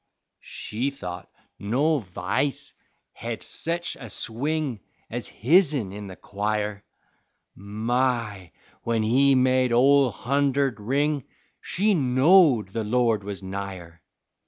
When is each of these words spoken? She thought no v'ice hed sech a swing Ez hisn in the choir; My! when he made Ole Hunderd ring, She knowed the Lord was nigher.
She 0.39 0.89
thought 0.89 1.29
no 1.59 1.99
v'ice 1.99 2.73
hed 3.11 3.43
sech 3.43 3.93
a 3.99 4.09
swing 4.09 4.79
Ez 5.11 5.27
hisn 5.27 5.91
in 5.91 6.07
the 6.07 6.15
choir; 6.15 6.83
My! 7.55 8.51
when 8.81 9.03
he 9.03 9.35
made 9.35 9.71
Ole 9.71 10.09
Hunderd 10.11 10.77
ring, 10.79 11.25
She 11.61 11.93
knowed 11.93 12.69
the 12.69 12.83
Lord 12.83 13.23
was 13.23 13.43
nigher. 13.43 14.01